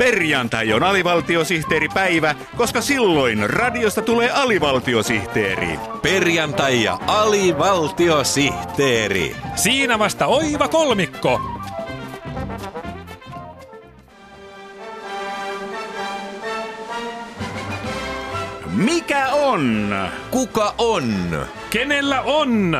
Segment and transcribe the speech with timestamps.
[0.00, 5.78] Perjantai on alivaltiosihteeripäivä, koska silloin radiosta tulee alivaltiosihteeri.
[6.02, 9.36] Perjantai ja alivaltiosihteeri.
[9.56, 11.40] Siinä vasta oiva kolmikko.
[18.66, 19.94] Mikä on?
[20.30, 21.04] Kuka on?
[21.70, 22.76] Kenellä on?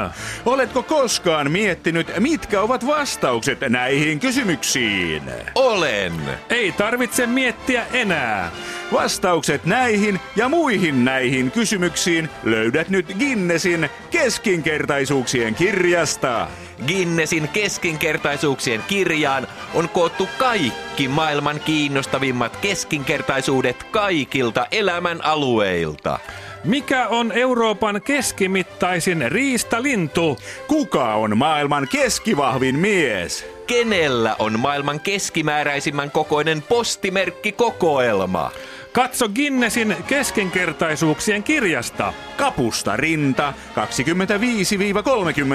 [0.47, 5.23] Oletko koskaan miettinyt, mitkä ovat vastaukset näihin kysymyksiin?
[5.55, 6.13] Olen.
[6.49, 8.51] Ei tarvitse miettiä enää.
[8.93, 16.49] Vastaukset näihin ja muihin näihin kysymyksiin löydät nyt Guinnessin keskinkertaisuuksien kirjasta.
[16.87, 26.19] Guinnessin keskinkertaisuuksien kirjaan on koottu kaikki maailman kiinnostavimmat keskinkertaisuudet kaikilta elämän alueilta.
[26.65, 30.39] Mikä on Euroopan keskimittaisin riistalintu?
[30.67, 33.47] Kuka on maailman keskivahvin mies?
[33.67, 38.51] Kenellä on maailman keskimääräisimmän kokoinen postimerkkikokoelma?
[38.93, 42.13] Katso Guinnessin keskinkertaisuuksien kirjasta.
[42.37, 43.55] Kapusta rinta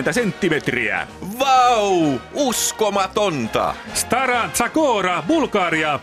[0.09, 1.07] 25-30 senttimetriä.
[1.39, 2.19] Vau!
[2.33, 3.75] Uskomatonta!
[3.93, 5.99] Stara Zagora, Bulgaria,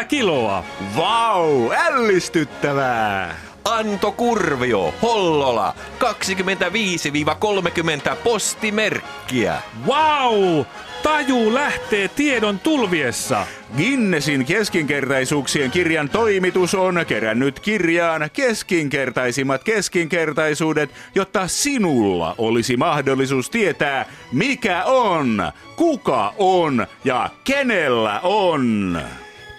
[0.00, 0.64] 25-30 kiloa.
[0.96, 3.51] Vau, ällistyttävää!
[3.64, 5.74] Anto Kurvio, Hollola,
[8.12, 9.62] 25-30 postimerkkiä.
[9.86, 10.64] Wow!
[11.02, 13.46] Taju lähtee tiedon tulviessa.
[13.76, 24.84] Guinnessin keskinkertaisuuksien kirjan toimitus on kerännyt kirjaan keskinkertaisimmat keskinkertaisuudet, jotta sinulla olisi mahdollisuus tietää, mikä
[24.84, 29.02] on, kuka on ja kenellä on.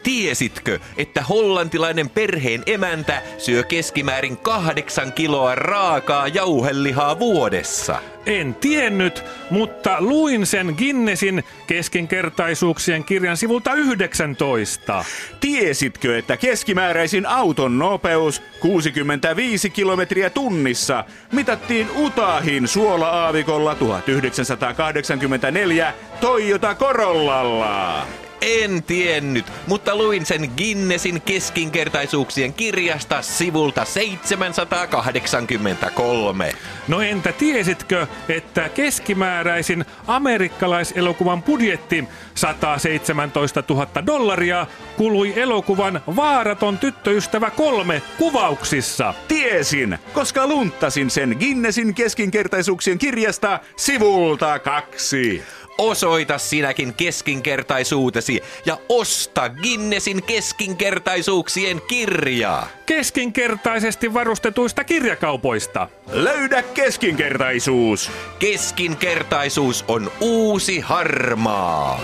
[0.04, 8.00] Tiesitkö, että hollantilainen perheen emäntä syö keskimäärin kahdeksan kiloa raakaa jauhelihaa vuodessa?
[8.26, 15.06] En tiennyt, mutta luin sen Guinnessin keskinkertaisuuksien kirjan sivulta 19.
[15.40, 28.08] Tiesitkö, että keskimääräisin auton nopeus 65 kilometriä tunnissa mitattiin Utahin suola-aavikolla 1984 Toyota Corollalla?
[28.46, 36.54] En tiennyt, mutta luin sen Guinnessin keskinkertaisuuksien kirjasta sivulta 783.
[36.88, 42.04] No entä tiesitkö, että keskimääräisin amerikkalaiselokuvan budjetti
[42.36, 44.68] 117 000 dollaria
[44.98, 49.14] kului elokuvan Vaaraton tyttöystävä kolme kuvauksissa?
[49.28, 55.44] Tiesin, koska lunttasin sen Guinnessin keskinkertaisuuksien kirjasta sivulta kaksi.
[55.78, 58.33] Osoita sinäkin keskinkertaisuutesi
[58.66, 62.68] ja osta Guinnessin keskinkertaisuuksien kirjaa.
[62.86, 65.88] Keskinkertaisesti varustetuista kirjakaupoista.
[66.12, 68.12] Löydä keskinkertaisuus.
[68.40, 72.00] Keskinkertaisuus on uusi harmaa.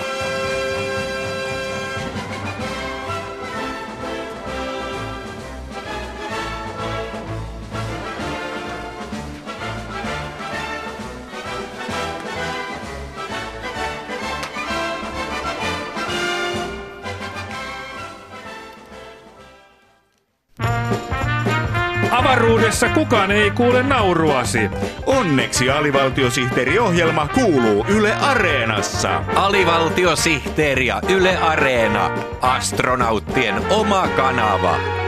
[22.19, 24.59] Avaruudessa kukaan ei kuule nauruasi.
[25.06, 29.24] Onneksi alivaltiosihteeriohjelma kuuluu Yle Areenassa.
[29.35, 32.12] Alivaltiosihteeri ja Yle Areena.
[32.41, 34.98] Astronauttien oma kanava.